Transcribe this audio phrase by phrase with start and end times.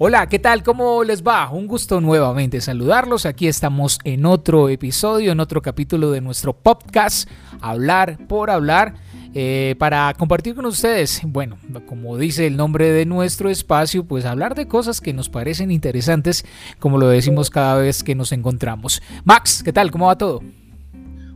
[0.00, 0.62] Hola, ¿qué tal?
[0.62, 1.50] ¿Cómo les va?
[1.50, 3.26] Un gusto nuevamente saludarlos.
[3.26, 7.28] Aquí estamos en otro episodio, en otro capítulo de nuestro podcast,
[7.60, 8.94] Hablar por Hablar,
[9.34, 14.54] eh, para compartir con ustedes, bueno, como dice el nombre de nuestro espacio, pues hablar
[14.54, 16.46] de cosas que nos parecen interesantes,
[16.78, 19.02] como lo decimos cada vez que nos encontramos.
[19.24, 19.90] Max, ¿qué tal?
[19.90, 20.44] ¿Cómo va todo?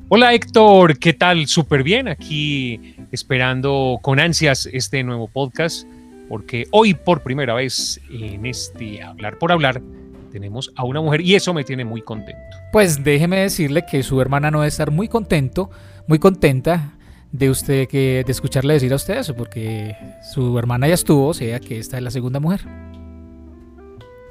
[0.08, 1.48] Hola Héctor, ¿qué tal?
[1.48, 5.84] Súper bien, aquí esperando con ansias este nuevo podcast
[6.32, 9.82] porque hoy por primera vez en este Hablar por Hablar
[10.30, 12.56] tenemos a una mujer y eso me tiene muy contento.
[12.72, 15.68] Pues déjeme decirle que su hermana no debe estar muy contento,
[16.06, 16.96] muy contenta
[17.32, 19.94] de usted que de escucharle decir a usted eso, porque
[20.32, 22.62] su hermana ya estuvo, o sea que esta es la segunda mujer.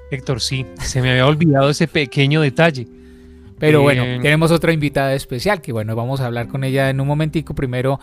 [0.10, 2.88] Héctor, sí, se me había olvidado ese pequeño detalle.
[3.62, 7.08] Pero bueno, tenemos otra invitada especial que bueno, vamos a hablar con ella en un
[7.08, 7.54] momentico.
[7.54, 8.00] Primero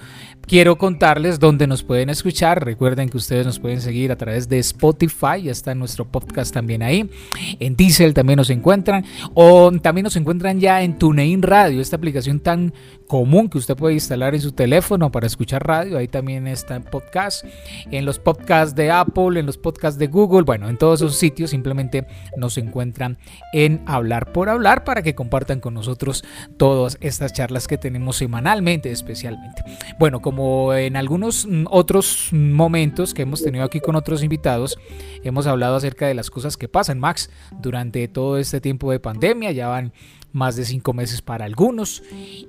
[0.47, 2.65] quiero contarles dónde nos pueden escuchar.
[2.65, 6.85] Recuerden que ustedes nos pueden seguir a través de Spotify, ya está nuestro podcast también
[6.85, 7.10] ahí.
[7.59, 12.38] En Diesel también nos encuentran o también nos encuentran ya en TuneIn Radio, esta aplicación
[12.38, 12.73] tan
[13.09, 15.99] común que usted puede instalar en su teléfono para escuchar radio.
[15.99, 17.45] Ahí también está en podcast,
[17.91, 21.51] en los podcasts de Apple, en los podcasts de Google, bueno, en todos esos sitios
[21.51, 23.19] simplemente nos encuentran
[23.52, 26.23] en Hablar por Hablar para que compartan con nosotros
[26.59, 29.63] todas estas charlas que tenemos semanalmente especialmente.
[29.99, 34.79] Bueno, como en algunos otros momentos que hemos tenido aquí con otros invitados,
[35.24, 39.52] hemos hablado acerca de las cosas que pasan, Max, durante todo este tiempo de pandemia,
[39.52, 39.93] ya van
[40.32, 42.02] más de cinco meses para algunos.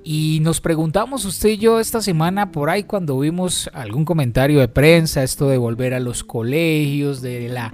[0.04, 4.68] Y nos preguntamos usted y yo esta semana por ahí cuando vimos algún comentario de
[4.68, 7.72] prensa, esto de volver a los colegios, de la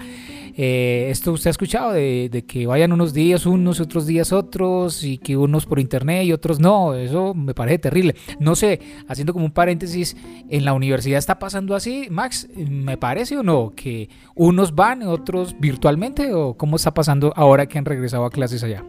[0.58, 5.18] eh, esto usted ha escuchado de, que vayan unos días unos, otros días otros, y
[5.18, 6.94] que unos por internet y otros no.
[6.94, 8.16] Eso me parece terrible.
[8.41, 10.16] No sé, haciendo como un paréntesis,
[10.48, 12.48] ¿en la universidad está pasando así, Max?
[12.56, 13.72] ¿Me parece o no?
[13.76, 16.32] ¿Que unos van, otros virtualmente?
[16.32, 18.82] ¿O cómo está pasando ahora que han regresado a clases allá?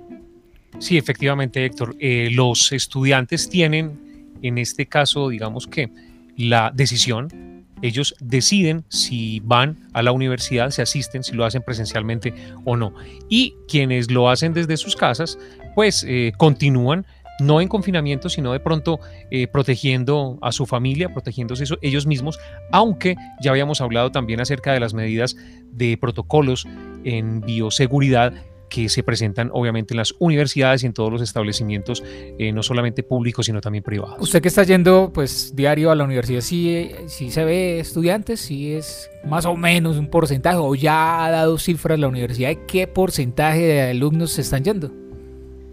[0.79, 1.95] Sí, efectivamente, Héctor.
[1.99, 5.89] Eh, los estudiantes tienen, en este caso, digamos que
[6.37, 12.33] la decisión ellos deciden si van a la universidad, si asisten, si lo hacen presencialmente
[12.65, 12.93] o no.
[13.29, 15.37] Y quienes lo hacen desde sus casas,
[15.75, 17.05] pues eh, continúan
[17.39, 18.99] no en confinamiento, sino de pronto
[19.29, 22.39] eh, protegiendo a su familia, protegiéndose ellos mismos,
[22.71, 25.35] aunque ya habíamos hablado también acerca de las medidas
[25.71, 26.65] de protocolos
[27.03, 28.33] en bioseguridad
[28.69, 32.03] que se presentan obviamente en las universidades y en todos los establecimientos,
[32.37, 34.17] eh, no solamente públicos, sino también privados.
[34.19, 38.39] Usted que está yendo pues diario a la universidad, ¿sí, sí se ve estudiantes?
[38.41, 40.57] ¿Sí es más o menos un porcentaje?
[40.57, 44.91] ¿O ya ha dado cifras la universidad de qué porcentaje de alumnos se están yendo?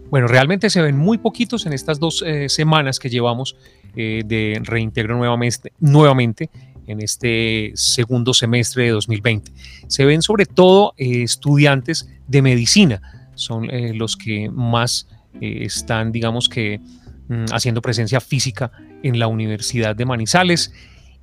[0.09, 3.57] Bueno, realmente se ven muy poquitos en estas dos eh, semanas que llevamos
[3.95, 6.49] eh, de reintegro nuevamente, nuevamente
[6.87, 9.51] en este segundo semestre de 2020.
[9.87, 13.01] Se ven sobre todo eh, estudiantes de medicina,
[13.35, 15.07] son eh, los que más
[15.41, 16.79] eh, están, digamos que,
[17.27, 18.71] mm, haciendo presencia física
[19.03, 20.73] en la Universidad de Manizales.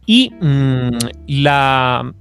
[0.07, 0.99] Y mm,
[1.29, 2.13] la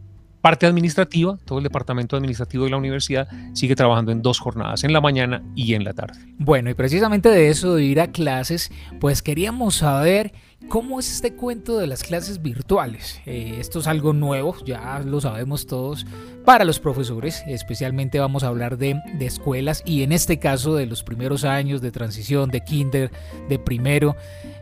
[0.41, 4.91] parte administrativa, todo el departamento administrativo de la universidad sigue trabajando en dos jornadas, en
[4.91, 6.19] la mañana y en la tarde.
[6.37, 10.33] Bueno, y precisamente de eso, de ir a clases, pues queríamos saber
[10.67, 13.21] cómo es este cuento de las clases virtuales.
[13.25, 16.05] Eh, esto es algo nuevo, ya lo sabemos todos,
[16.45, 21.03] para los profesores, especialmente vamos a hablar de, escuelas y en este caso de los
[21.03, 23.11] primeros años de transición, de kinder,
[23.49, 24.15] de primero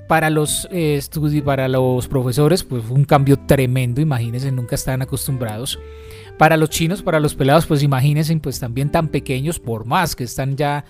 [0.07, 5.01] para los eh, estudios, para los profesores, pues fue un cambio tremendo, imagínense, nunca estaban
[5.01, 5.79] acostumbrados.
[6.39, 10.23] Para los chinos, para los pelados, pues imagínense, pues también tan pequeños, por más que
[10.23, 10.85] están ya,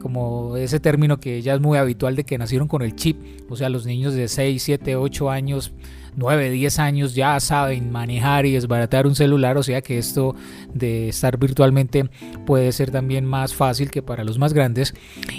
[0.00, 3.16] como ese término que ya es muy habitual de que nacieron con el chip,
[3.48, 5.72] o sea, los niños de 6, 7, 8 años,
[6.16, 10.34] 9, 10 años ya saben manejar y desbaratar un celular, o sea que esto
[10.74, 12.10] de estar virtualmente
[12.44, 14.94] puede ser también más fácil que para los más grandes.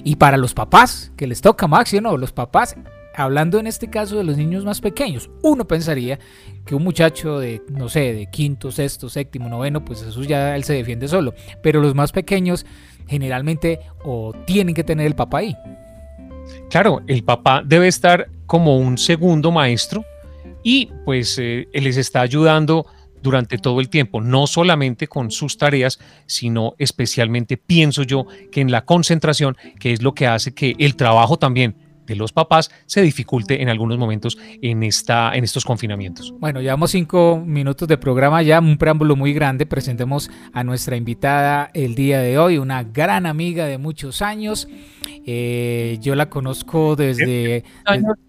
[0.06, 2.16] Y para los papás, que les toca, ¿sí no?
[2.16, 2.78] Los papás
[3.20, 6.20] hablando en este caso de los niños más pequeños, uno pensaría
[6.66, 10.64] que un muchacho de, no sé, de quinto, sexto, séptimo, noveno, pues eso ya él
[10.64, 11.34] se defiende solo.
[11.62, 12.66] Pero los más pequeños
[13.08, 15.58] generalmente o tienen que tener el papá ahí.
[16.70, 20.06] Claro, el papá debe estar como un segundo maestro
[20.64, 22.86] y pues eh, él les está ayudando
[23.22, 28.72] durante todo el tiempo, no solamente con sus tareas, sino especialmente pienso yo que en
[28.72, 33.02] la concentración, que es lo que hace que el trabajo también de los papás se
[33.02, 36.34] dificulte en algunos momentos en, esta, en estos confinamientos.
[36.40, 39.66] Bueno, llevamos cinco minutos de programa ya, un preámbulo muy grande.
[39.66, 44.68] Presentemos a nuestra invitada el día de hoy, una gran amiga de muchos años.
[45.26, 47.64] Eh, yo la conozco desde...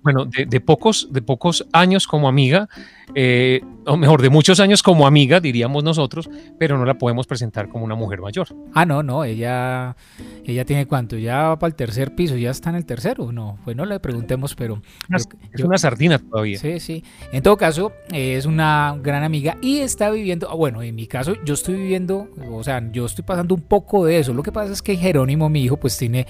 [0.03, 2.69] bueno, de, pocos, de pocos años como amiga.
[3.15, 6.29] Eh, o mejor, de muchos años como amiga, diríamos nosotros,
[6.59, 8.49] pero no la podemos presentar como una mujer mayor.
[8.75, 9.97] Ah, no, no, ella,
[10.45, 13.59] ella tiene cuánto, ya va para el tercer piso, ya está en el tercero, no,
[13.65, 14.83] pues no le preguntemos, pero...
[15.53, 16.59] es una sardina todavía.
[16.59, 17.05] Sí, sí.
[17.33, 21.35] En todo caso, es una gran amiga y está viviendo, ah, bueno, en mi caso
[21.45, 24.35] yo estoy viviendo, o sea, yo estoy pasando un poco de eso.
[24.35, 26.27] Lo que pasa es que Jerónimo, mi hijo, pues tiene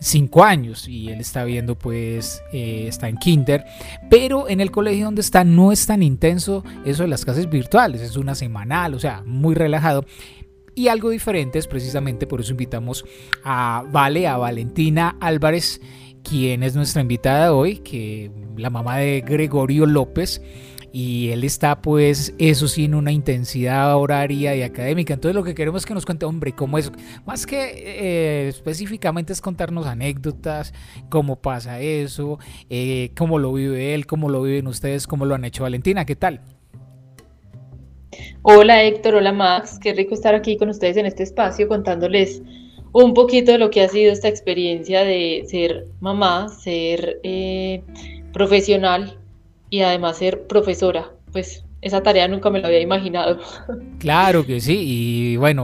[0.00, 3.64] cinco años y él está viendo pues eh, está en kinder
[4.08, 8.00] pero en el colegio donde está no es tan intenso eso de las clases virtuales
[8.00, 10.04] es una semanal o sea muy relajado.
[10.74, 13.04] Y algo diferente es precisamente por eso invitamos
[13.44, 15.80] a Vale a Valentina Álvarez
[16.22, 20.42] quien es nuestra invitada hoy que la mamá de Gregorio López
[20.98, 25.14] y él está pues eso sí en una intensidad horaria y académica.
[25.14, 26.90] Entonces lo que queremos es que nos cuente, hombre, cómo es,
[27.24, 30.74] más que eh, específicamente es contarnos anécdotas,
[31.08, 35.44] cómo pasa eso, eh, cómo lo vive él, cómo lo viven ustedes, cómo lo han
[35.44, 36.40] hecho Valentina, ¿qué tal?
[38.42, 42.42] Hola Héctor, hola Max, qué rico estar aquí con ustedes en este espacio contándoles
[42.90, 47.84] un poquito de lo que ha sido esta experiencia de ser mamá, ser eh,
[48.32, 49.16] profesional
[49.70, 51.10] y además ser profesora.
[51.32, 53.38] Pues esa tarea nunca me la había imaginado.
[53.98, 55.62] Claro que sí, y bueno,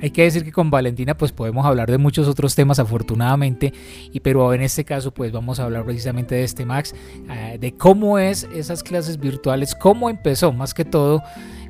[0.00, 3.72] hay que decir que con Valentina pues podemos hablar de muchos otros temas afortunadamente,
[4.12, 6.94] y pero en este caso pues vamos a hablar precisamente de este Max,
[7.30, 11.22] eh, de cómo es esas clases virtuales, cómo empezó más que todo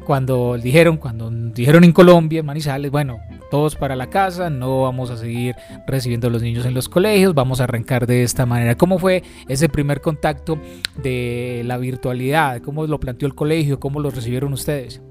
[0.05, 3.19] cuando dijeron, cuando dijeron en Colombia, en Manizales, bueno,
[3.51, 5.57] todos para la casa, no vamos a seguir
[5.87, 8.77] recibiendo a los niños en los colegios, vamos a arrancar de esta manera.
[8.77, 10.59] ¿Cómo fue ese primer contacto
[11.03, 12.61] de la virtualidad?
[12.61, 13.81] ¿Cómo lo planteó el colegio?
[13.81, 15.03] ¿Cómo lo recibieron ustedes?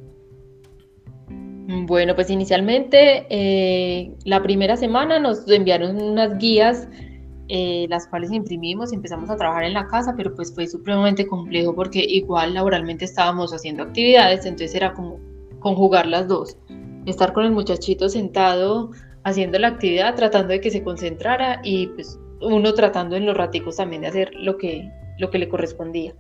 [1.86, 6.90] Bueno, pues inicialmente eh, la primera semana nos enviaron unas guías
[7.56, 11.28] eh, las cuales imprimimos y empezamos a trabajar en la casa, pero pues fue supremamente
[11.28, 15.20] complejo porque igual laboralmente estábamos haciendo actividades, entonces era como
[15.60, 16.58] conjugar las dos,
[17.06, 18.90] estar con el muchachito sentado
[19.24, 23.76] haciendo la actividad, tratando de que se concentrara y pues uno tratando en los raticos
[23.76, 24.90] también de hacer lo que,
[25.20, 26.16] lo que le correspondía.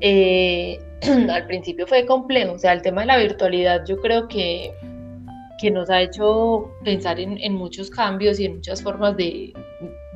[0.00, 0.76] Eh,
[1.30, 4.72] al principio fue complejo, o sea, el tema de la virtualidad yo creo que,
[5.60, 9.52] que nos ha hecho pensar en, en muchos cambios y en muchas formas de,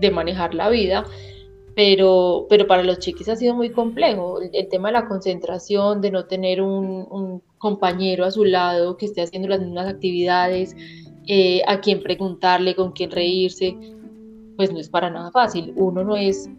[0.02, 1.06] de manejar la vida,
[1.74, 4.40] pero, pero para los chiquis ha sido muy complejo.
[4.52, 9.22] El, tema de la concentración, de no tener un, compañero a su lado que esté
[9.22, 10.74] haciendo las mismas actividades,
[11.28, 13.76] eh, a quien preguntarle, con quién reírse,
[14.56, 15.72] pues no es para nada fácil.
[15.76, 16.50] Uno no es,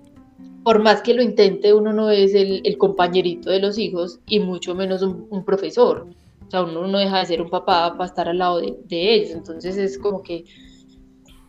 [0.63, 4.73] por más que lo intente, uno no es el, compañerito de los hijos y mucho
[4.73, 6.07] menos un, profesor.
[6.47, 9.31] O sea, uno no deja de ser un papá para estar al lado de ellos.
[9.31, 10.45] Entonces es como que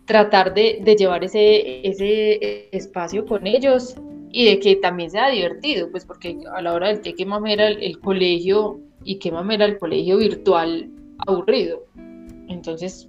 [0.05, 3.97] tratar de, llevar ese, ese espacio con ellos
[4.31, 7.69] y de que también sea divertido, pues porque a la hora del té que mamera
[7.69, 10.91] el, el colegio y que mamera el colegio virtual
[11.27, 11.85] aburrido.
[12.49, 13.09] Entonces,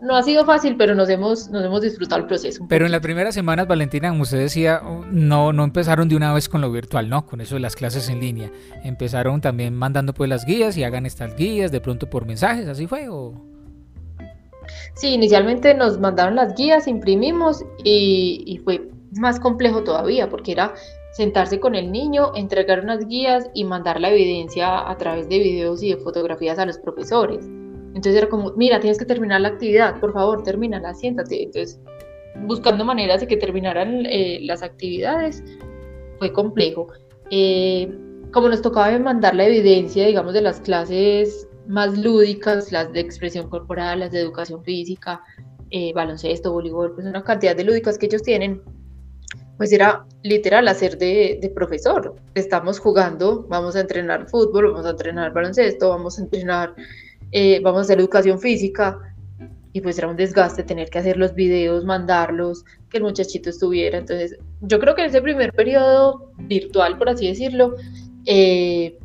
[0.00, 2.64] no ha sido fácil, pero nos hemos, nos hemos disfrutado el proceso.
[2.68, 4.80] Pero en las primeras semanas, Valentina, como usted decía,
[5.10, 8.08] no, no empezaron de una vez con lo virtual, no, con eso de las clases
[8.08, 8.50] en línea.
[8.84, 12.86] Empezaron también mandando pues las guías y hagan estas guías de pronto por mensajes, ¿así
[12.86, 13.08] fue?
[13.08, 13.51] O...
[14.94, 20.74] Sí, inicialmente nos mandaron las guías, imprimimos y, fue más complejo todavía porque era
[21.12, 25.82] sentarse con el niño, entregar unas guías y mandar la evidencia a través de videos
[25.82, 27.44] y de fotografías a los profesores.
[27.94, 31.42] Entonces era como, mira, tienes que terminar la actividad, por favor, termínala, siéntate.
[31.42, 31.78] Entonces,
[32.46, 35.44] buscando maneras de que terminaran eh, las actividades,
[36.18, 36.88] fue complejo.
[37.30, 37.92] Eh,
[38.32, 43.48] como nos tocaba mandar la evidencia, digamos, de las clases más lúdicas, las de expresión
[43.48, 45.22] corporal, las de educación física,
[45.70, 48.62] eh, baloncesto, voleibol, pues una cantidad de lúdicas que ellos tienen,
[49.56, 52.16] pues era literal hacer de, profesor.
[52.34, 56.74] Estamos jugando, vamos a entrenar fútbol, vamos a entrenar baloncesto, vamos a entrenar,
[57.30, 58.98] eh, vamos a hacer educación física.
[59.74, 63.96] Y pues era un desgaste tener que hacer los videos, mandarlos, que el muchachito estuviera.
[63.96, 67.76] Entonces, yo creo que en ese primer periodo virtual, por así decirlo,
[68.26, 68.98] eh,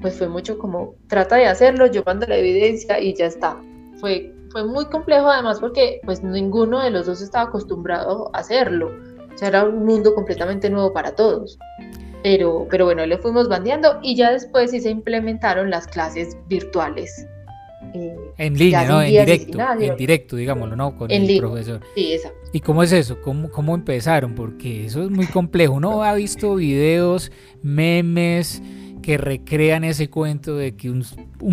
[0.00, 3.60] pues fue mucho como, trata de hacerlo, yo mando la evidencia y ya está.
[4.00, 8.92] Fue, fue muy complejo además porque pues ninguno de los dos estaba acostumbrado a hacerlo.
[9.34, 11.58] O sea, era un mundo completamente nuevo para todos.
[12.22, 17.26] Pero, pero bueno, le fuimos bandeando y ya después sí se implementaron las clases virtuales.
[17.94, 19.00] Eh, en línea, ¿no?
[19.00, 20.96] En directo, en directo, digámoslo, ¿no?
[20.96, 21.80] Con el profesor.
[21.94, 22.38] Sí, exacto.
[22.52, 23.20] ¿Y cómo es eso?
[23.22, 24.34] ¿Cómo, ¿Cómo empezaron?
[24.34, 25.74] Porque eso es muy complejo.
[25.74, 27.30] Uno ha visto videos,
[27.62, 28.62] memes,
[29.08, 31.02] que recrean ese cuento de que un,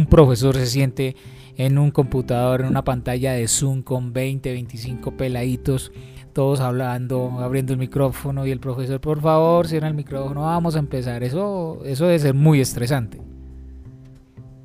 [0.10, 1.16] profesor se siente
[1.56, 5.94] en un computador, en una pantalla de Zoom con 20, 25 peladitos
[6.34, 10.80] todos hablando, abriendo el micrófono y el profesor, por favor, cierra el micrófono, vamos a
[10.80, 11.24] empezar.
[11.24, 13.22] Eso, eso debe ser muy estresante.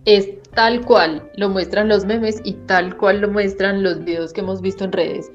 [0.05, 4.41] Es tal cual lo muestran los memes y tal cual lo muestran los videos que
[4.41, 5.31] hemos visto en redes.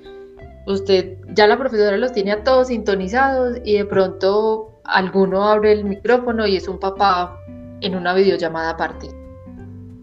[0.68, 5.86] Usted, ya la profesora los tiene a todos sintonizados y de pronto alguno abre el
[5.86, 7.38] micrófono y es un papá
[7.82, 9.08] en una videollamada aparte.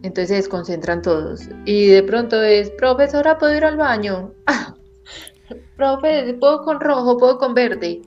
[0.03, 1.49] Entonces se desconcentran todos.
[1.65, 4.33] Y de pronto es, profesora, ¿puedo ir al baño?
[5.77, 7.17] Profe, ¿puedo con rojo?
[7.17, 8.03] ¿Puedo con verde?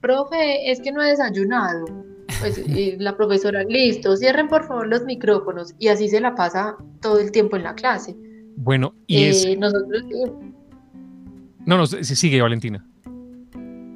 [0.00, 1.84] Profe, es que no he desayunado.
[2.40, 2.62] Pues
[2.98, 5.74] la profesora, listo, cierren por favor los micrófonos.
[5.78, 8.16] Y así se la pasa todo el tiempo en la clase.
[8.56, 9.44] Bueno, y es...
[9.44, 10.02] Eh, nosotros...
[11.66, 12.89] No, no, se sigue, Valentina.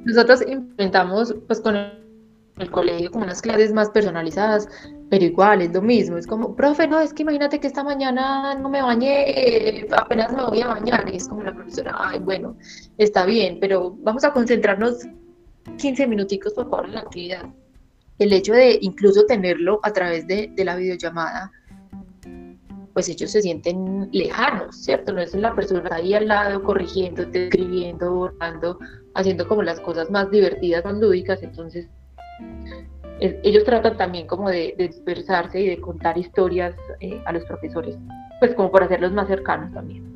[0.05, 4.67] Nosotros implementamos, pues con el colegio, como unas clases más personalizadas,
[5.09, 6.17] pero igual es lo mismo.
[6.17, 10.43] Es como, profe, no, es que imagínate que esta mañana no me bañé, apenas me
[10.43, 11.09] voy a bañar.
[11.11, 12.55] Y es como la profesora, ay, bueno,
[12.97, 15.07] está bien, pero vamos a concentrarnos
[15.77, 17.45] 15 minuticos, por favor, en la actividad.
[18.17, 21.51] El hecho de incluso tenerlo a través de, de la videollamada,
[22.95, 25.11] pues ellos se sienten lejanos, ¿cierto?
[25.11, 28.79] No es la persona ahí al lado corrigiendo, escribiendo, borrando,
[29.15, 31.89] haciendo como las cosas más divertidas, más lúdicas, entonces
[33.19, 37.97] ellos tratan también como de, dispersarse y de contar historias eh, a los profesores,
[38.39, 40.14] pues como por hacerlos más cercanos también.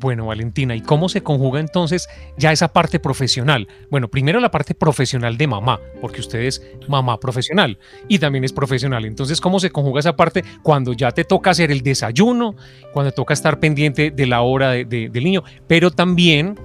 [0.00, 3.68] Bueno, Valentina, ¿y cómo se conjuga entonces ya esa parte profesional?
[3.90, 7.78] Bueno, primero la parte profesional de mamá, porque usted es mamá profesional
[8.08, 9.04] y también es profesional.
[9.04, 12.56] Entonces, ¿cómo se conjuga esa parte cuando ya te toca hacer el desayuno,
[12.94, 16.58] cuando toca estar pendiente de la hora del niño, pero también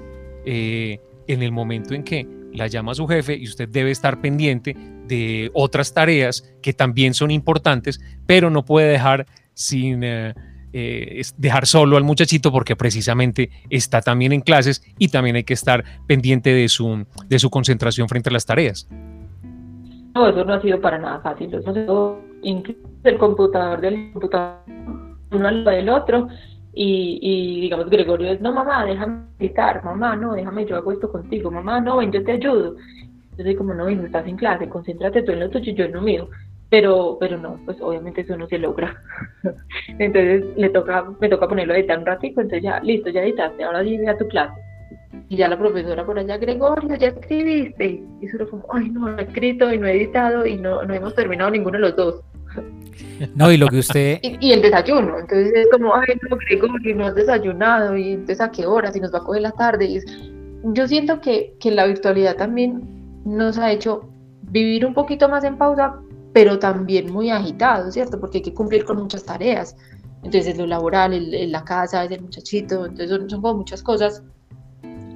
[0.45, 4.77] eh, en el momento en que la llama su jefe y usted debe estar pendiente
[5.07, 10.33] de otras tareas que también son importantes, pero no puede dejar sin eh,
[10.77, 15.53] eh, dejar solo al muchachito porque precisamente está también en clases y también hay que
[15.53, 18.85] estar pendiente de su, de su concentración frente a las tareas.
[20.13, 21.53] No, eso no ha sido para nada fácil.
[21.53, 24.59] Eso incluso el computador del computador
[25.31, 26.27] uno al del otro
[26.73, 31.09] y, y, digamos Gregorio es, no mamá, déjame gritar, mamá, no, déjame, yo hago esto
[31.09, 32.75] contigo, mamá, no, ven, yo te ayudo.
[33.37, 35.93] Soy como, no, no estás en clase, concéntrate tú en lo tuyo y yo en
[35.93, 36.27] lo mío.
[36.75, 39.01] Pero, pero no, pues obviamente eso no se logra.
[39.97, 43.63] entonces le toca, me toca ponerlo a editar un ratito, entonces ya, listo, ya editaste,
[43.63, 44.59] ahora llegué a tu clase.
[45.29, 48.03] Y ya la profesora por allá, Gregorio, ya escribiste.
[48.19, 50.93] Y solo como, ay, no, no he escrito y no he editado y no, no
[50.93, 52.21] hemos terminado ninguno de los dos.
[53.35, 54.19] No, y lo que usted...
[54.41, 58.51] Y, el desayuno, entonces es como, ay, no, Gregorio, no has desayunado, y entonces a
[58.51, 59.85] qué hora, si nos va a coger la tarde.
[59.85, 60.01] Y
[60.73, 62.81] Yo siento que, que la virtualidad también
[63.23, 64.09] nos ha hecho
[64.41, 66.01] vivir un poquito más en pausa,
[66.35, 68.19] pero también muy agitado, ¿cierto?
[68.19, 69.77] Porque hay que cumplir con muchas tareas.
[70.21, 74.21] Entonces, lo laboral, el, la casa, es el muchachito, entonces son, son como muchas cosas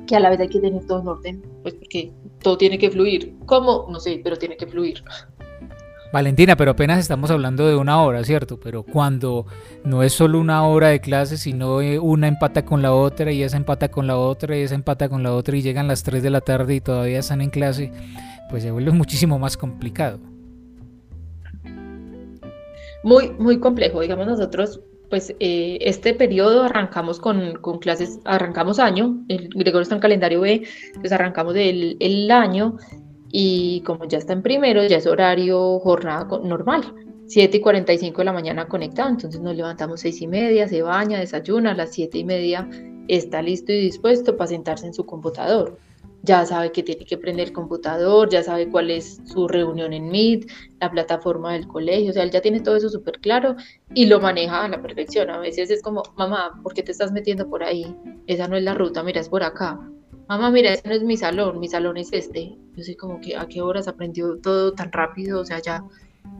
[0.07, 2.89] que a la vez hay que tener todo en orden, pues porque todo tiene que
[2.89, 3.35] fluir.
[3.45, 3.87] ¿Cómo?
[3.91, 5.03] No sé, pero tiene que fluir.
[6.13, 8.57] Valentina, pero apenas estamos hablando de una hora, ¿cierto?
[8.57, 9.45] Pero cuando
[9.83, 13.43] no es solo una hora de clase, sino eh, una empata con la otra y
[13.43, 16.23] esa empata con la otra y esa empata con la otra y llegan las 3
[16.23, 17.91] de la tarde y todavía están en clase,
[18.49, 20.21] pues se vuelve muchísimo más complicado.
[23.03, 24.01] Muy, muy complejo.
[24.01, 29.95] Digamos nosotros, pues eh, este periodo arrancamos con, con, clases, arrancamos año, el Gregorio está
[29.95, 30.63] en calendario B,
[30.99, 32.77] pues arrancamos el, el año
[33.31, 36.93] y como ya está en primero, ya es horario jornada normal,
[37.27, 41.19] 7 y 45 de la mañana conectado, entonces nos levantamos 6 y media, se baña,
[41.19, 42.67] desayuna, a las 7 y media
[43.07, 45.77] está listo y dispuesto para sentarse en su computador.
[46.29, 50.09] Ya sabe que tiene que prender el computador, ya sabe cuál es su reunión en
[50.11, 50.47] Meet,
[50.79, 53.55] la plataforma del colegio, o sea, él ya tiene todo eso súper claro
[53.95, 55.31] y lo maneja a la perfección.
[55.31, 57.95] A veces es como, mamá, ¿por qué te estás metiendo por ahí?
[58.27, 59.79] Esa no es la ruta, mira, es por acá
[60.27, 62.55] mamá, mira, ese no es mi salón, mi salón es este.
[62.75, 65.83] Yo sé como que a qué horas aprendió todo tan rápido, o sea, ya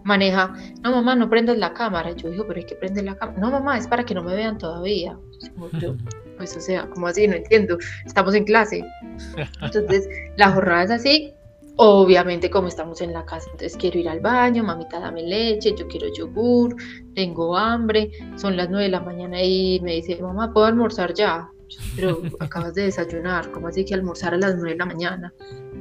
[0.03, 0.53] maneja,
[0.83, 2.11] no mamá, no prendas la cámara.
[2.11, 3.39] Yo digo, pero hay que prender la cámara.
[3.39, 5.17] No mamá, es para que no me vean todavía.
[6.39, 8.83] pues o sea, como así, no entiendo, estamos en clase.
[9.61, 11.33] Entonces, la jornada es así.
[11.75, 15.87] Obviamente, como estamos en la casa, entonces quiero ir al baño, mamita, dame leche, yo
[15.87, 16.75] quiero yogur,
[17.15, 21.49] tengo hambre, son las nueve de la mañana y me dice, mamá, ¿puedo almorzar ya?
[21.95, 25.33] pero acabas de desayunar, ¿cómo así que almorzar a las 9 de la mañana?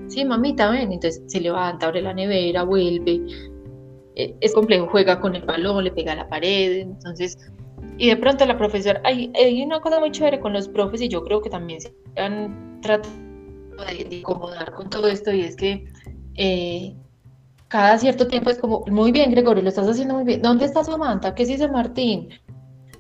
[0.09, 3.21] Sí, mamita, ven, entonces se levanta, abre la nevera, vuelve,
[4.15, 7.37] e, es complejo, juega con el balón, le pega a la pared, entonces,
[7.99, 11.09] y de pronto la profesora, hay, hay una cosa muy chévere con los profes y
[11.09, 13.15] yo creo que también se han tratado
[13.87, 15.85] de, incomodar con todo esto y es que
[16.37, 16.97] eh,
[17.69, 20.85] cada cierto tiempo es como, muy bien Gregorio, lo estás haciendo muy bien, ¿dónde está
[20.85, 21.35] Samantha?
[21.35, 22.31] ¿Qué dice Martín?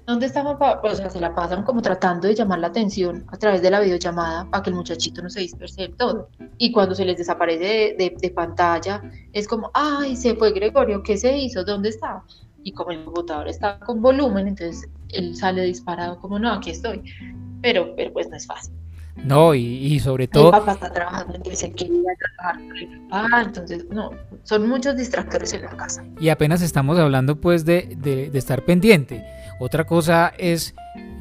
[0.08, 0.80] ¿dónde está papá?
[0.82, 3.80] O sea, se la pasan como tratando de llamar la atención a través de la
[3.80, 6.30] videollamada para que el muchachito no se disperse del todo.
[6.56, 9.02] Y cuando se les desaparece de, pantalla,
[9.34, 11.62] es como, ay, se fue Gregorio, ¿qué se hizo?
[11.62, 12.24] ¿Dónde está?
[12.68, 17.02] Y como el computador está con volumen, entonces él sale disparado como, no, aquí estoy.
[17.62, 18.74] Pero, pero pues no es fácil.
[19.16, 20.48] No, y, sobre todo...
[20.48, 24.10] El papá está trabajando, entonces él quería trabajar con el papá, entonces no,
[24.42, 26.04] son muchos distractores en la casa.
[26.20, 29.24] Y apenas estamos hablando pues de, de, de estar pendiente.
[29.58, 30.74] Otra cosa es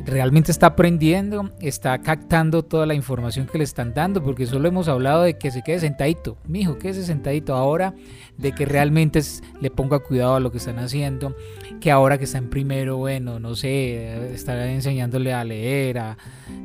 [0.08, 4.88] realmente está aprendiendo, está captando toda la información que le están dando, porque solo hemos
[4.88, 7.94] hablado de que se quede sentadito, mijo, quede sentadito ahora,
[8.38, 9.20] de que realmente
[9.60, 11.36] le ponga cuidado a lo que están haciendo,
[11.82, 16.18] que ahora que está en primero, bueno, no sé, estará enseñándole a leer, a,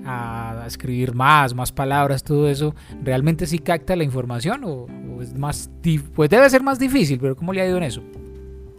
[0.04, 4.86] a, escribir más, más palabras, todo eso, ¿realmente sí capta la información o,
[5.20, 5.68] es más,
[6.14, 8.02] pues debe ser más difícil, pero ¿cómo le ha ido en eso?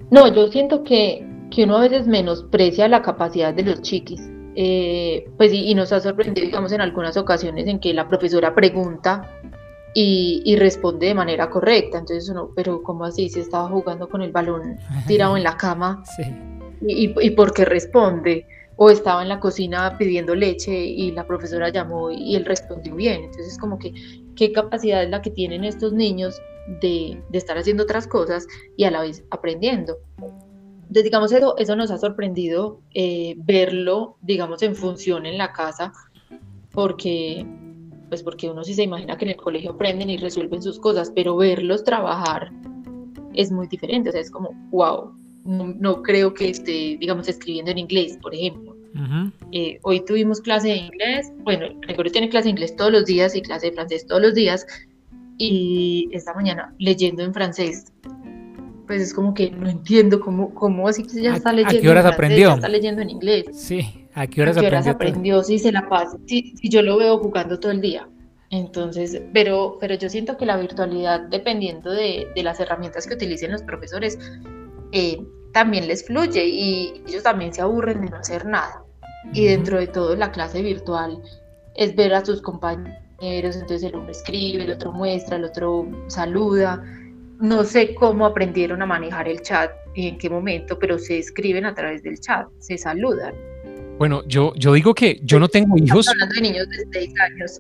[0.10, 4.22] No, yo siento que, que uno a veces menosprecia la capacidad de los chiquis
[4.56, 9.40] eh, pues y, nos ha sorprendido, digamos, en algunas ocasiones en que la profesora pregunta
[9.96, 12.00] y, responde de manera correcta.
[12.00, 13.30] Entonces uno, pero ¿cómo así?
[13.30, 16.04] Se estaba jugando con el balón tirado en la cama
[16.82, 18.46] y, y, por qué responde.
[18.76, 23.26] O estaba en la cocina pidiendo leche y la profesora llamó y él respondió bien.
[23.26, 23.94] Entonces como que
[24.36, 26.42] qué capacidad es la que tienen estos niños
[26.82, 29.98] de, de estar haciendo otras cosas y a la vez aprendiendo
[30.90, 35.94] digamos, eso, eso nos ha sorprendido eh, verlo, digamos, en función en la casa,
[36.72, 37.46] porque,
[38.10, 41.12] pues porque uno sí se imagina que en el colegio aprenden y resuelven sus cosas,
[41.14, 42.52] pero verlos trabajar
[43.34, 45.12] es muy diferente, o sea, es como, wow,
[45.46, 48.76] no, creo que esté, digamos, escribiendo en inglés, por ejemplo.
[49.52, 53.36] Eh, hoy tuvimos clase de inglés, bueno, Gregorio tiene clase de inglés todos los días
[53.36, 54.68] y clase de francés todos los días,
[55.38, 57.92] y esta mañana leyendo en francés
[58.88, 61.78] pues es como que no entiendo cómo, cómo así que ya está leyendo.
[61.78, 62.54] ¿A qué horas aprendió?
[62.54, 63.46] está leyendo en inglés.
[63.54, 65.44] Sí, ¿a qué horas, ¿A qué horas aprendió?
[65.44, 68.08] Si se la pasa, si, yo lo veo jugando todo el día.
[68.50, 73.52] Entonces, pero, pero yo siento que la virtualidad, dependiendo de, de las herramientas que utilicen
[73.52, 74.20] los profesores,
[74.92, 75.20] eh,
[75.54, 78.84] también les fluye y ellos también se aburren de no hacer nada.
[79.34, 81.22] Y dentro de todo, la clase virtual
[81.76, 86.84] es ver a sus compañeros, entonces el uno escribe, el otro muestra, el otro saluda
[87.40, 91.66] no sé cómo aprendieron a manejar el chat y en qué momento, pero se escriben
[91.66, 93.34] a través del chat, se saludan.
[93.98, 96.08] Bueno, yo, yo digo que yo no tengo hijos.
[96.08, 97.60] hablando de niños de 6 años.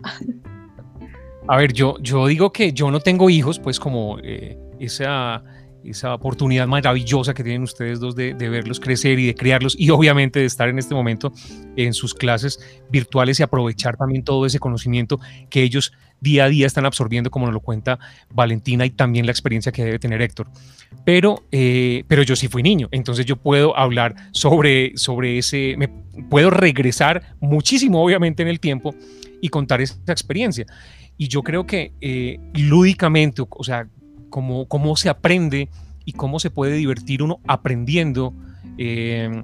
[1.47, 5.43] A ver, yo, yo digo que yo no tengo hijos, pues como eh, esa
[5.85, 10.39] esa oportunidad maravillosa que tienen ustedes dos de, verlos crecer y de criarlos y obviamente
[10.39, 11.31] de estar en este momento
[11.75, 15.19] en sus clases virtuales y aprovechar también todo ese conocimiento
[15.49, 17.99] que ellos día a día están absorbiendo, como nos lo cuenta
[18.33, 20.47] Valentina y también la experiencia que debe tener Héctor.
[21.03, 25.75] Pero, eh, pero yo sí fui niño, entonces yo puedo hablar sobre, sobre ese,
[26.29, 28.95] puedo regresar muchísimo obviamente en el tiempo
[29.41, 30.65] y contar esa experiencia.
[31.17, 33.87] Y yo creo que eh, lúdicamente, o sea,
[34.33, 35.69] cómo, se aprende
[36.05, 38.33] y cómo se puede divertir uno aprendiendo
[38.77, 39.43] eh,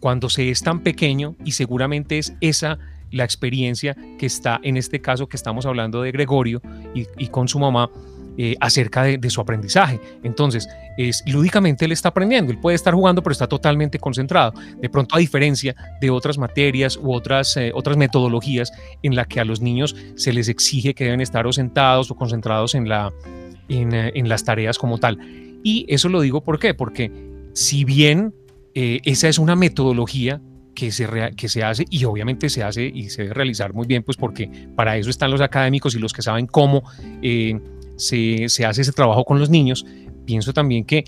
[0.00, 2.78] cuando se es tan pequeño y seguramente es esa
[3.12, 6.60] la experiencia que está en este caso que estamos hablando de Gregorio
[6.94, 7.88] y, con su mamá
[8.36, 10.00] eh, acerca de, su aprendizaje.
[10.24, 10.68] Entonces,
[10.98, 14.52] es, lúdicamente él está aprendiendo, él puede estar jugando, pero está totalmente concentrado.
[14.80, 18.72] De pronto, a diferencia de otras materias u otras, eh, otras metodologías
[19.04, 22.16] en la que a los niños se les exige que deben estar o sentados o
[22.16, 23.12] concentrados en la,
[23.68, 25.18] eh, en, las tareas como tal.
[25.62, 26.74] Y eso lo digo ¿por qué?
[26.74, 27.10] porque
[27.54, 28.34] si bien
[28.74, 30.42] eh, esa es una metodología
[30.74, 34.02] que se, que se hace y obviamente se hace y se debe realizar muy bien,
[34.02, 36.82] pues porque para eso están los académicos y los que saben cómo
[37.22, 37.58] eh,
[37.96, 39.86] se, se, hace ese trabajo con los niños,
[40.26, 41.04] pienso también que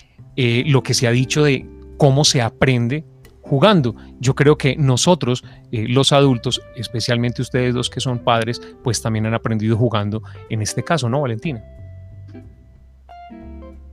[0.67, 1.67] lo que se ha dicho de
[1.97, 3.05] cómo se aprende
[3.41, 3.97] jugando.
[4.21, 5.43] Yo creo que nosotros,
[5.73, 10.85] los adultos, especialmente ustedes dos que son padres, pues también han aprendido jugando en este
[10.85, 11.65] caso, ¿no, Valentina?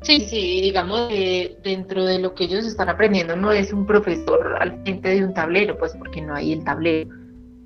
[0.04, 4.58] Sí, sí, digamos, que dentro de lo que ellos están aprendiendo no es un profesor
[4.60, 7.10] al frente de un tablero, pues porque no hay el tablero.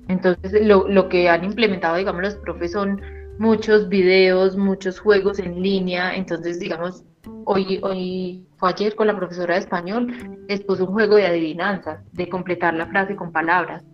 [0.06, 3.02] Entonces, lo, lo que han implementado, digamos, los profes son
[3.38, 6.14] muchos videos, muchos juegos en línea.
[6.14, 7.04] Entonces, digamos,
[7.44, 10.14] hoy, hoy fue ayer con la profesora de español,
[10.48, 13.84] les puso un juego de adivinanzas, de completar la frase con palabras.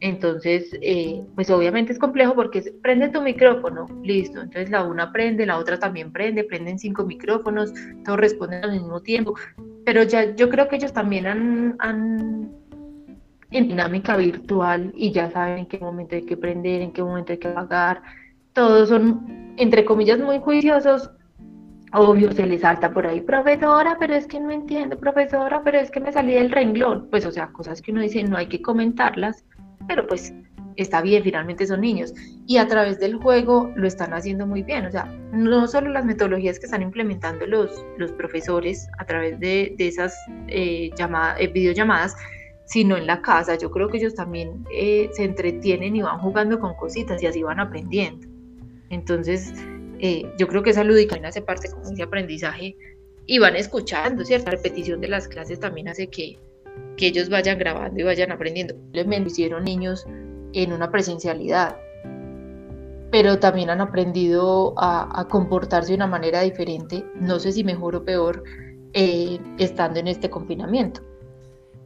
[0.00, 4.40] Entonces, eh, pues obviamente es complejo porque prende tu micrófono, listo.
[4.40, 7.72] Entonces la una prende, la otra también prende, prenden cinco micrófonos,
[8.04, 9.34] todos responden al mismo tiempo.
[9.84, 12.50] Pero ya yo creo que ellos también han, han
[13.50, 17.32] en dinámica virtual y ya saben en qué momento hay que prender, en qué momento
[17.32, 18.02] hay que apagar.
[18.52, 21.10] Todos son, entre comillas, muy juiciosos
[21.92, 25.90] obvio se le salta por ahí, profesora, pero es que no entiendo, profesora, pero es
[25.90, 27.08] que me salí del renglón.
[27.10, 29.44] Pues, o sea, cosas que uno dice no hay que comentarlas,
[29.86, 30.32] pero pues
[30.76, 32.14] está bien, finalmente son niños.
[32.46, 34.86] Y a través del juego lo están haciendo muy bien.
[34.86, 39.74] O sea, no solo las metodologías que están implementando los, los profesores a través de,
[39.78, 40.14] esas
[40.46, 42.16] eh, llamadas, eh, videollamadas,
[42.64, 43.56] sino en la casa.
[43.56, 47.42] Yo creo que ellos también eh, se entretienen y van jugando con cositas y así
[47.42, 48.26] van aprendiendo.
[48.90, 49.52] Entonces,
[50.00, 52.76] eh, yo creo que esa lúdica hace parte como ese aprendizaje
[53.26, 54.50] y van escuchando, ¿cierto?
[54.50, 56.38] La repetición de las clases también hace que,
[56.98, 58.74] que ellos vayan grabando y vayan aprendiendo.
[59.06, 60.04] Me hicieron niños
[60.52, 61.76] en una presencialidad,
[63.10, 68.04] pero también han aprendido a, comportarse de una manera diferente, no sé si mejor o
[68.04, 68.44] peor,
[68.92, 71.00] eh, estando en este confinamiento.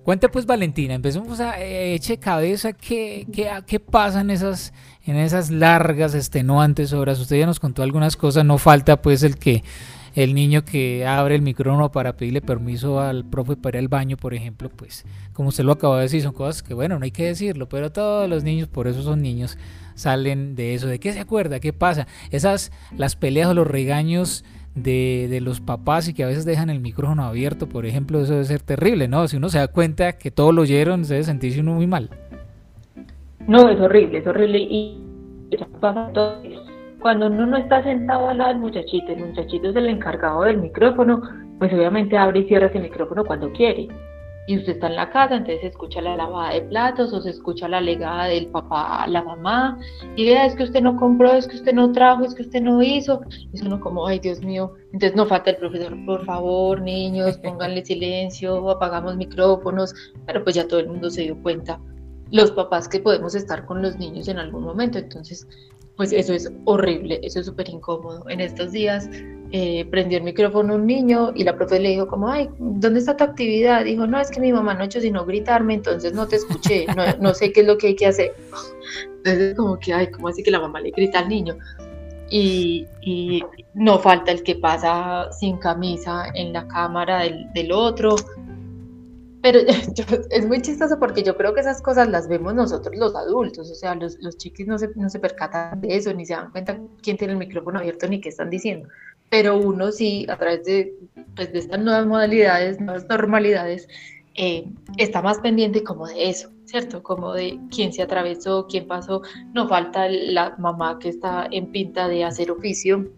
[0.03, 4.73] Cuente pues Valentina, empecemos a eh, eche cabeza qué, qué, qué pasa en esas,
[5.05, 7.21] en esas largas, extenuantes horas.
[7.21, 9.63] Usted ya nos contó algunas cosas, no falta pues el que
[10.15, 14.17] el niño que abre el micrófono para pedirle permiso al profe para ir al baño,
[14.17, 17.11] por ejemplo, pues como usted lo acaba de decir, son cosas que bueno, no hay
[17.11, 19.59] que decirlo, pero todos los niños, por eso son niños,
[19.95, 20.87] salen de eso.
[20.87, 21.61] ¿De qué se acuerda?
[21.61, 22.07] ¿Qué pasa?
[22.31, 24.45] Esas, las peleas o los regaños
[24.75, 28.45] de, los papás y que a veces dejan el micrófono abierto, por ejemplo, eso debe
[28.45, 29.27] ser terrible, ¿no?
[29.29, 32.11] Si uno se da cuenta que todo lo oyeron, se debe sentirse uno muy mal.
[33.47, 34.99] No, es horrible, es horrible y
[35.81, 36.43] pasa todo.
[37.03, 40.59] Cuando uno no está sentado al lado del muchachito, el muchachito es el encargado del
[40.59, 41.21] micrófono,
[41.59, 43.89] pues obviamente abre y cierra ese micrófono cuando quiere.
[44.47, 47.31] Y usted está en la casa, entonces se escucha la lavada de platos o se
[47.31, 49.81] escucha la legada del papá la mamá.
[50.15, 52.63] Y vea, es que usted no compró, es que usted no trajo, es que usted
[52.63, 53.21] no hizo.
[53.53, 57.85] Es uno como, ay Dios mío, entonces no falta el profesor, por favor, niños, pónganle
[57.85, 59.93] silencio, apagamos micrófonos,
[60.27, 61.81] pero pues ya todo el mundo se dio cuenta,
[62.31, 65.47] los papás que podemos estar con los niños en algún momento, entonces
[65.97, 68.25] pues eso es horrible, eso es súper incómodo.
[68.29, 69.09] En estos días
[69.53, 73.17] eh, prendió el micrófono un niño y la profe le dijo como, ay, ¿dónde está
[73.17, 73.85] tu actividad?
[73.85, 76.87] Dijo, no, es que mi mamá no ha hecho sino gritarme, entonces no te escuché,
[76.97, 78.35] no, no sé qué es lo que hay que hacer.
[79.19, 81.57] Entonces como que, ay, ¿cómo así que la mamá le grita al niño?
[82.31, 88.17] Y, y, no falta el que pasa sin camisa en la cámara del, del otro,
[89.43, 89.59] pero
[90.31, 93.75] es muy chistoso porque yo creo que esas cosas las vemos nosotros los adultos, o
[93.75, 96.79] sea, los, los chiquis no se, no se percatan de eso, ni se dan cuenta
[97.03, 98.89] quién tiene el micrófono abierto ni qué están diciendo.
[99.29, 100.95] Pero uno sí, a través de,
[101.35, 103.89] pues, de estas nuevas modalidades, nuevas normalidades,
[104.35, 104.65] eh,
[104.97, 107.03] está más pendiente como de eso, ¿cierto?
[107.03, 109.23] Como de quién se atravesó, quién pasó.
[109.53, 113.11] No falta la mamá que está en pinta de hacer oficio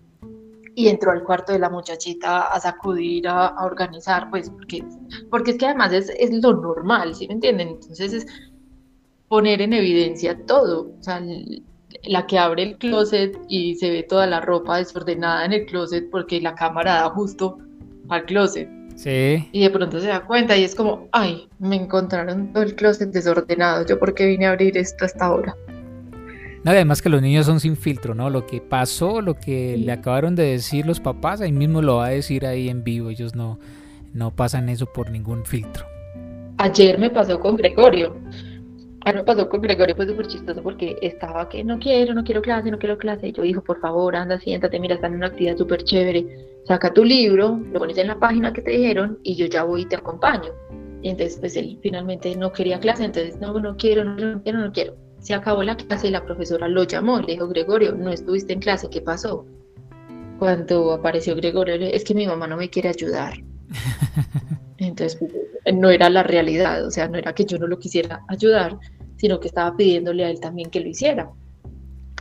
[0.75, 4.85] y entró al cuarto de la muchachita a sacudir, a, organizar, pues porque,
[5.31, 7.69] porque es que además es, es, lo normal, ¿sí me entienden?
[7.69, 8.27] Entonces es
[9.29, 11.23] poner en evidencia todo, o sea,
[12.05, 16.11] la que abre el closet y se ve toda la ropa desordenada en el closet
[16.11, 17.59] porque la cámara da justo
[18.09, 18.69] al closet.
[18.97, 19.49] Sí.
[19.51, 23.11] Y de pronto se da cuenta y es como, ay, me encontraron todo el closet
[23.11, 25.57] desordenado, yo por qué vine a abrir esto hasta ahora.
[26.71, 28.31] Además que los niños son sin filtro, ¿no?
[28.31, 32.07] Lo que pasó, lo que le acabaron de decir los papás, ahí mismo lo va
[32.07, 33.59] a decir ahí en vivo, ellos no,
[34.13, 35.85] no pasan eso por ningún filtro.
[36.59, 38.17] Ayer me pasó con Gregorio.
[39.05, 42.41] Ahora me pasó con Gregorio, fue súper chistoso porque estaba que no quiero, no quiero
[42.41, 43.29] clase, no quiero clase.
[43.29, 46.25] Y yo dijo, por favor, anda, siéntate, mira, está en una actividad súper chévere.
[46.67, 49.83] Saca tu libro, lo pones en la página que te dijeron y yo ya voy
[49.83, 50.51] y te acompaño.
[51.03, 54.73] Y entonces, pues él finalmente no quería clase, entonces, no, no quiero, no, quiero, no
[54.73, 54.97] quiero.
[55.25, 58.61] Se acabó la clase y la profesora lo llamó, le dijo, Gregorio, no estuviste en
[58.61, 59.47] clase, ¿qué pasó?
[60.39, 63.33] Cuando apareció Gregorio, es que mi mamá no me quiere ayudar.
[64.77, 65.19] Entonces,
[65.73, 68.79] no era la realidad, o sea, no era que yo no lo quisiera ayudar,
[69.17, 71.31] sino que estaba pidiéndole a él también que lo hiciera.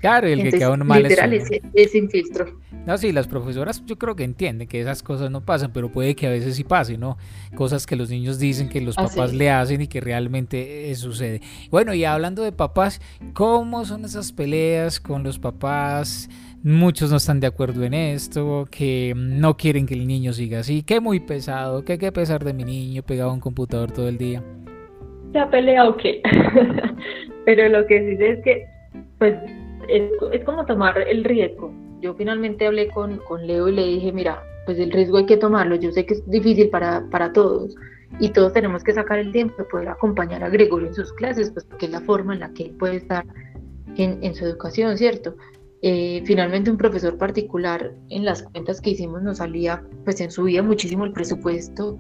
[0.04, 2.60] Claro, el que queda uno mal literal, es, es sin filtro.
[2.86, 6.14] No, sí, las profesoras yo creo que entienden que esas cosas no pasan, pero puede
[6.14, 7.18] que a veces sí pase, ¿no?
[7.56, 11.40] Cosas que los niños dicen que los papás le hacen y que realmente eh, sucede.
[11.72, 13.00] Bueno, y hablando de papás,
[13.34, 16.30] ¿cómo son esas peleas con los papás?
[16.64, 20.84] Muchos no están de acuerdo en esto, que no quieren que el niño siga así,
[20.84, 24.10] que muy pesado, que hay que pesar de mi niño pegado a un computador todo
[24.10, 24.44] el día
[25.34, 26.22] se ha peleado qué?
[27.46, 28.66] Pero lo que sí es que,
[29.18, 29.36] pues,
[29.88, 31.74] es, como tomar el riesgo.
[32.02, 35.38] Yo finalmente hablé con, con Leo y le dije, mira, pues el riesgo hay que
[35.38, 35.76] tomarlo.
[35.76, 37.76] Yo sé que es difícil para, para todos
[38.20, 41.52] y todos tenemos que sacar el tiempo de poder acompañar a Gregorio en sus clases,
[41.52, 43.26] pues porque es la forma en la que él puede estar
[43.98, 45.36] en, en su educación, ¿cierto?
[45.86, 50.64] Eh, finalmente un profesor particular en las cuentas que hicimos nos salía, pues en subía
[50.64, 51.98] muchísimo el presupuesto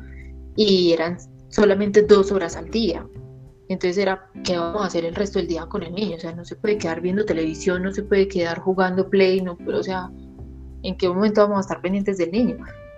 [0.55, 1.17] y eran
[1.49, 3.05] solamente dos horas al día.
[3.69, 6.17] Entonces era, ¿qué vamos a hacer el resto del día con el niño?
[6.17, 9.57] O sea, no se puede quedar viendo televisión, no se puede quedar jugando play, no,
[9.65, 10.11] o sea,
[10.83, 12.57] ¿En qué momento vamos a estar pendientes del niño?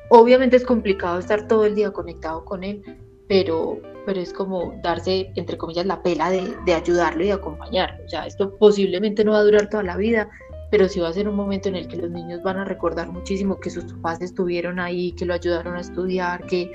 [0.10, 2.84] Obviamente es complicado estar todo el día conectado con él,
[3.28, 8.04] pero, pero es como darse, entre comillas, la pela de, de ayudarlo y de acompañarlo.
[8.06, 10.30] O sea, esto posiblemente no va a durar toda la vida,
[10.72, 13.12] pero sí va a ser un momento en el que los niños van a recordar
[13.12, 16.72] muchísimo que sus papás estuvieron ahí, que lo ayudaron a estudiar, que,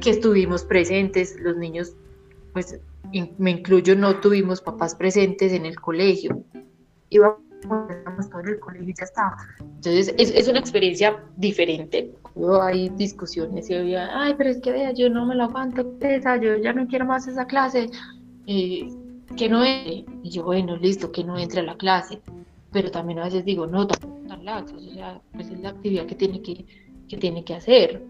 [0.00, 1.36] que estuvimos presentes.
[1.40, 1.94] Los niños,
[2.52, 2.78] pues
[3.38, 6.42] me incluyo, no tuvimos papás presentes en el colegio.
[7.10, 9.36] Íbamos todo en el colegio y ya estaba.
[9.60, 12.14] Entonces es, es una experiencia diferente.
[12.62, 16.36] hay discusiones y había, ay, pero es que vea, yo no me lo aguanto, esa,
[16.36, 17.90] yo ya no quiero más esa clase.
[18.46, 18.88] Eh,
[19.36, 20.04] que no entre.
[20.22, 22.20] Y yo, bueno, listo, que no entre a la clase
[22.74, 26.16] pero también a veces digo, no, tan laxos, o sea, pues es la actividad que
[26.16, 26.66] tiene que,
[27.08, 28.02] que, tiene que hacer.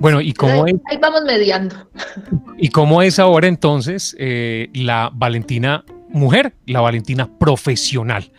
[0.00, 0.74] Bueno, ¿y cómo es?
[0.86, 1.76] Ahí vamos mediando.
[2.56, 8.32] ¿Y cómo es ahora entonces eh, la Valentina mujer, la Valentina profesional?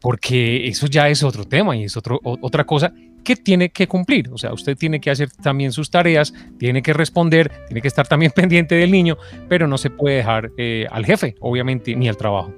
[0.00, 2.92] Porque eso ya es otro tema y es otro, otra cosa
[3.24, 4.30] que tiene que cumplir.
[4.32, 8.06] O sea, usted tiene que hacer también sus tareas, tiene que responder, tiene que estar
[8.06, 9.18] también pendiente del niño,
[9.48, 12.54] pero no se puede dejar eh, al jefe, obviamente, ni al trabajo.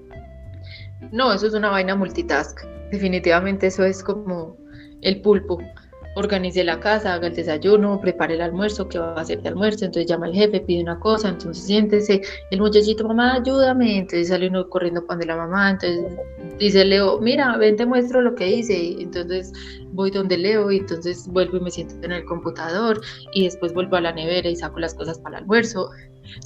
[1.11, 2.61] No, eso es una vaina multitask.
[2.91, 4.57] Definitivamente eso es como
[5.01, 5.59] el pulpo.
[6.15, 9.87] Organice la casa, haga el desayuno, prepare el almuerzo, que va a hacer de almuerzo,
[9.87, 12.21] entonces llama al jefe, pide una cosa, entonces siéntese,
[12.51, 16.05] el muchachito, mamá, ayúdame, entonces sale uno corriendo para de la mamá, entonces
[16.59, 19.53] dice Leo, mira, ven, te muestro lo que hice, entonces
[19.93, 23.01] voy donde Leo y entonces vuelvo y me siento en el computador
[23.33, 25.91] y después vuelvo a la nevera y saco las cosas para el almuerzo,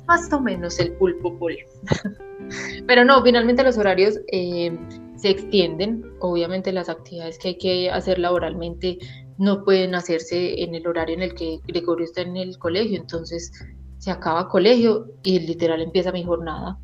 [0.06, 1.56] más o menos el pulpo pulpo.
[2.86, 4.76] Pero no, finalmente los horarios eh,
[5.16, 6.04] se extienden.
[6.20, 8.98] Obviamente las actividades que hay que hacer laboralmente
[9.38, 12.98] no pueden hacerse en el horario en el que Gregorio está en el colegio.
[12.98, 13.52] Entonces
[13.98, 16.78] se acaba colegio y literal empieza mi jornada.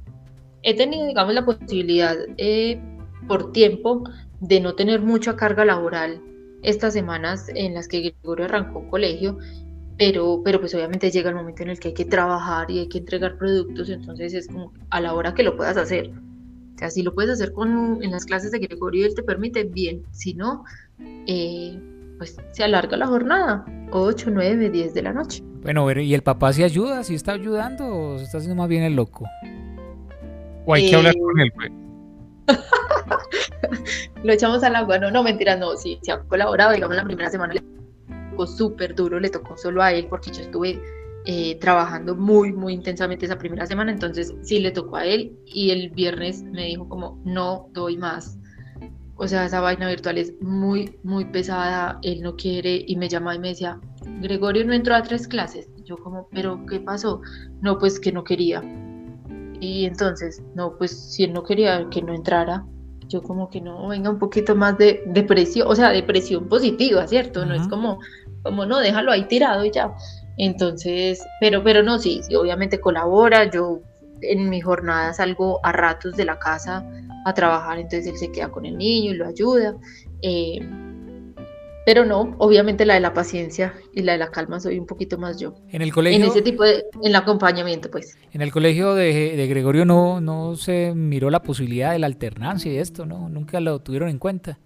[0.62, 2.81] He tenido, digamos, la posibilidad eh,
[3.27, 4.05] por tiempo
[4.41, 6.21] de no tener mucha carga laboral
[6.62, 9.38] estas semanas en las que Gregorio arrancó colegio
[9.99, 12.88] pero, pero pues obviamente llega el momento en el que hay que trabajar y hay
[12.88, 16.11] que entregar productos, entonces es como a la hora que lo puedas hacer.
[16.75, 19.23] O sea, si lo puedes hacer con, en las clases de Gregorio y él te
[19.23, 20.03] permite, bien.
[20.11, 20.65] Si no,
[21.27, 21.79] eh,
[22.22, 25.42] pues se alarga la jornada, 8, 9, 10 de la noche.
[25.62, 27.02] Bueno, ¿y el papá si ayuda?
[27.02, 29.24] ¿Si está ayudando o se está haciendo más bien el loco?
[30.64, 31.72] O hay que hablar con él, pues.
[34.22, 37.28] lo echamos al agua, no, no, mentira, no, sí, se ha colaborado, digamos, la primera
[37.28, 37.54] semana
[38.46, 40.80] súper duro, le tocó solo a él porque yo estuve
[41.24, 45.72] eh, trabajando muy, muy intensamente esa primera semana, entonces sí le tocó a él y
[45.72, 48.38] el viernes me dijo como, no doy más.
[49.22, 53.37] O sea, esa vaina virtual es muy, muy pesada, él no quiere y me llama
[53.37, 53.78] y me decía,
[54.20, 55.70] Gregorio no entró a tres clases.
[55.85, 57.20] Yo como, pero ¿qué pasó?
[57.61, 58.64] No, pues que no quería.
[59.61, 62.66] Y entonces, no, pues si él no quería que no entrara,
[63.06, 67.46] yo como que no, venga un poquito más de depresión, o sea, depresión positiva, ¿cierto?
[67.46, 68.00] No es como,
[68.42, 69.94] como no, déjalo ahí tirado y ya.
[70.37, 73.82] Entonces, pero, pero no, sí, sí, obviamente colabora, yo
[74.22, 76.85] en mi jornada salgo a ratos de la casa
[77.24, 79.76] a trabajar, entonces él se queda con el niño y lo ayuda.
[80.22, 80.61] Eh,
[81.85, 85.18] pero no, obviamente la de la paciencia y la de la calma soy un poquito
[85.18, 85.54] más yo.
[85.70, 86.24] En el colegio.
[86.24, 88.16] En ese tipo de, en el acompañamiento, pues.
[88.32, 92.72] En el colegio de, de, Gregorio no, no se miró la posibilidad de la alternancia
[92.72, 93.28] y esto, ¿no?
[93.28, 94.61] Nunca lo tuvieron en cuenta.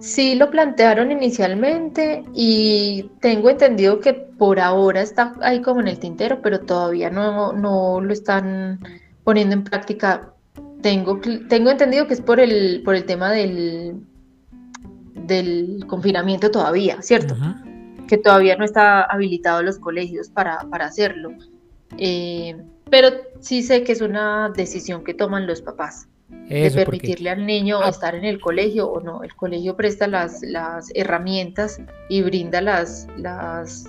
[0.00, 5.98] Sí, lo plantearon inicialmente y tengo entendido que por ahora está ahí como en el
[5.98, 8.80] tintero, pero todavía no, no lo están
[9.24, 10.32] poniendo en práctica.
[10.80, 14.00] Tengo, tengo entendido que es por el, por el tema del,
[15.14, 17.36] del confinamiento todavía, ¿cierto?
[18.08, 21.32] Que todavía no está habilitado los colegios para, para hacerlo.
[21.98, 22.56] Eh,
[22.88, 23.08] pero
[23.40, 26.08] sí sé que es una decisión que toman los papás
[26.48, 27.88] de permitirle al niño ah.
[27.88, 29.22] estar en el colegio o no.
[29.22, 33.84] El colegio presta las, las herramientas y brinda las, las,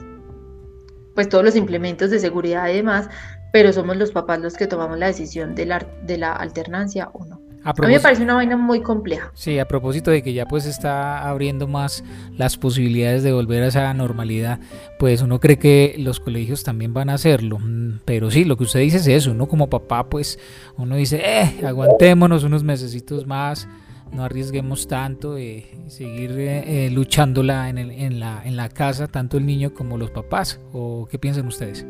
[1.16, 3.10] pues todos los implementos de seguridad y demás,
[3.52, 7.26] pero somos los papás los que tomamos la decisión de la, de la alternancia o
[7.26, 7.41] no.
[7.64, 9.32] A, mí me parece una vaina muy compleja.
[9.36, 12.04] Sí, a propósito de que ya pues está abriendo más
[12.36, 14.60] las posibilidades de volver a esa normalidad,
[14.98, 17.60] pues uno cree que los colegios también van a hacerlo.
[17.60, 20.40] Mm, pero sí, lo que usted dice es eso, uno como papá pues
[20.78, 23.68] uno dice, eh, aguantémonos unos mesecitos más,
[24.12, 29.08] no arriesguemos tanto, eh, seguir eh, eh, luchándola en, el, en, la, en la casa,
[29.08, 30.60] tanto el niño como los papás.
[30.74, 31.86] ¿O qué piensan ustedes?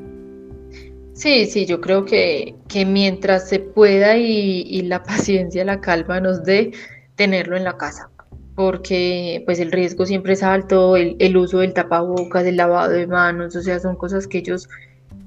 [1.21, 6.43] Sí, sí, yo creo que, que mientras se pueda y, la paciencia, la calma nos
[6.43, 6.71] dé,
[7.15, 8.09] tenerlo en la casa,
[8.55, 13.55] porque pues el riesgo siempre es alto, el, uso del tapabocas, el lavado de manos,
[13.55, 14.67] o sea, son cosas que ellos,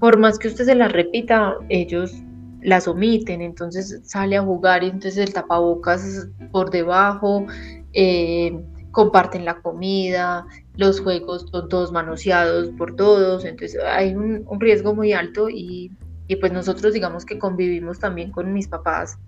[0.01, 2.13] por más que usted se las repita, ellos
[2.61, 7.47] las omiten, entonces sale a jugar y entonces el tapabocas por debajo,
[7.93, 8.53] eh,
[8.91, 10.45] comparten la comida,
[10.77, 15.91] los juegos son todos manoseados por todos, entonces hay un, riesgo muy alto y,
[16.27, 19.19] y, pues nosotros digamos que convivimos también con mis papás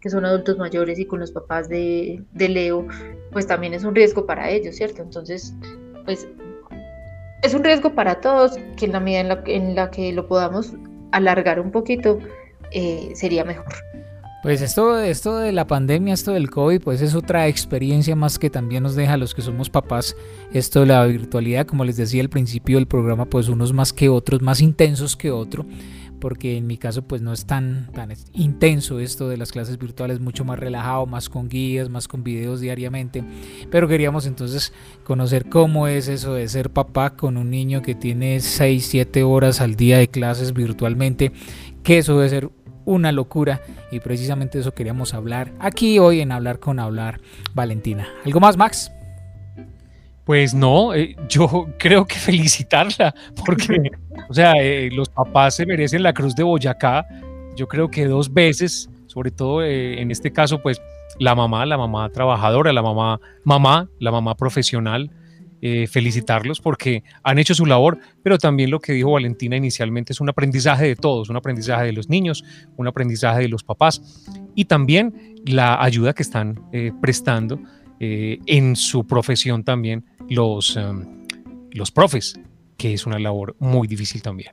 [0.00, 2.86] que son adultos mayores y con los papás de, de Leo,
[3.32, 5.02] pues también es un riesgo para ellos, ¿cierto?
[5.02, 5.54] Entonces,
[6.04, 6.28] pues
[7.42, 10.26] es un riesgo para todos que en la medida en la, en la que lo
[10.26, 10.74] podamos
[11.12, 12.18] alargar un poquito,
[12.72, 13.72] eh, sería mejor.
[14.42, 18.50] Pues esto, esto de la pandemia, esto del COVID, pues es otra experiencia más que
[18.50, 20.14] también nos deja a los que somos papás.
[20.52, 24.08] Esto de la virtualidad, como les decía al principio del programa, pues unos más que
[24.08, 25.66] otros, más intensos que otro
[26.20, 30.20] porque en mi caso pues no es tan, tan intenso esto de las clases virtuales,
[30.20, 33.24] mucho más relajado, más con guías, más con videos diariamente,
[33.70, 34.72] pero queríamos entonces
[35.04, 39.60] conocer cómo es eso de ser papá con un niño que tiene 6, 7 horas
[39.60, 41.32] al día de clases virtualmente,
[41.82, 42.50] que eso debe ser
[42.86, 47.20] una locura y precisamente eso queríamos hablar aquí hoy en Hablar con Hablar
[47.52, 48.08] Valentina.
[48.24, 48.90] ¿Algo más Max?
[50.24, 53.14] Pues no, eh, yo creo que felicitarla,
[53.46, 53.90] porque,
[54.28, 57.06] o sea, eh, los papás se merecen la cruz de Boyacá,
[57.54, 60.80] yo creo que dos veces, sobre todo eh, en este caso, pues
[61.18, 65.10] la mamá, la mamá trabajadora, la mamá, mamá, la mamá profesional,
[65.60, 70.28] felicitarlos porque han hecho su labor, pero también lo que dijo Valentina inicialmente es un
[70.28, 72.44] aprendizaje de todos, un aprendizaje de los niños,
[72.76, 76.60] un aprendizaje de los papás y también la ayuda que están
[77.00, 77.58] prestando
[77.98, 80.78] en su profesión también los,
[81.72, 82.38] los profes,
[82.76, 84.52] que es una labor muy difícil también.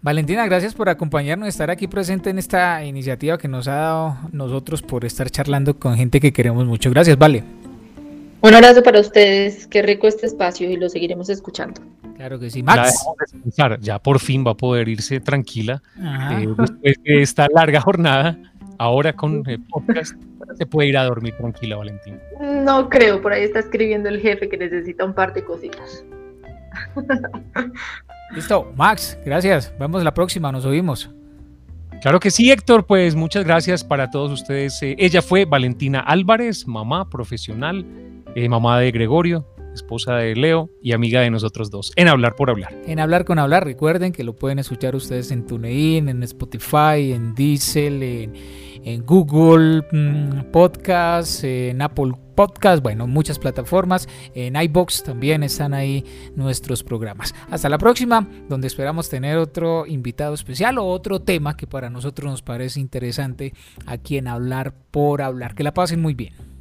[0.00, 4.80] Valentina, gracias por acompañarnos, estar aquí presente en esta iniciativa que nos ha dado nosotros
[4.80, 6.90] por estar charlando con gente que queremos mucho.
[6.90, 7.57] Gracias, Vale.
[8.40, 11.80] Un abrazo para ustedes, qué rico este espacio y lo seguiremos escuchando.
[12.16, 12.94] Claro que sí, Max.
[13.80, 18.38] Ya, por fin va a poder irse tranquila eh, después de esta larga jornada,
[18.78, 20.14] ahora con eh, podcast
[20.56, 22.18] se puede ir a dormir tranquila, Valentín.
[22.40, 26.04] No creo, por ahí está escribiendo el jefe que necesita un par de cositas.
[28.34, 29.72] Listo, Max, gracias.
[29.78, 31.10] Vemos la próxima, nos oímos.
[32.02, 34.80] Claro que sí, Héctor, pues muchas gracias para todos ustedes.
[34.82, 37.84] Eh, ella fue Valentina Álvarez, mamá profesional,
[38.34, 42.50] eh, mamá de Gregorio, esposa de Leo y amiga de nosotros dos, en Hablar por
[42.50, 42.74] Hablar.
[42.86, 47.34] En Hablar con Hablar, recuerden que lo pueden escuchar ustedes en TuneIn, en Spotify, en
[47.34, 48.02] Diesel,
[48.84, 56.04] en Google mm, Podcast, en Apple Podcast, bueno, muchas plataformas, en iBox también están ahí
[56.36, 57.34] nuestros programas.
[57.50, 62.30] Hasta la próxima, donde esperamos tener otro invitado especial o otro tema que para nosotros
[62.30, 63.54] nos parece interesante
[63.86, 65.56] aquí en Hablar por Hablar.
[65.56, 66.57] Que la pasen muy bien.